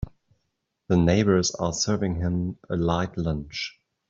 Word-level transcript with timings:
The 0.87 0.97
neighbors 0.97 1.51
are 1.53 1.73
serving 1.73 2.15
him 2.15 2.57
a 2.67 2.75
light 2.75 3.15
lunch. 3.19 3.79